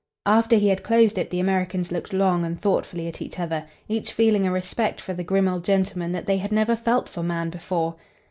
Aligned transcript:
After 0.25 0.55
he 0.55 0.69
had 0.69 0.81
closed 0.81 1.19
it 1.19 1.29
the 1.29 1.39
Americans 1.39 1.91
looked 1.91 2.11
long 2.11 2.43
and 2.43 2.59
thoughtfully 2.59 3.07
at 3.07 3.21
each 3.21 3.37
other, 3.37 3.65
each 3.87 4.11
feeling 4.13 4.47
a 4.47 4.51
respect 4.51 4.99
for 4.99 5.13
the 5.13 5.23
grim 5.23 5.47
old 5.47 5.63
gentleman 5.63 6.11
that 6.11 6.25
they 6.25 6.37
had 6.37 6.51
never 6.51 6.75
felt 6.75 7.07
for 7.07 7.21
man 7.21 7.51
before. 7.51 7.95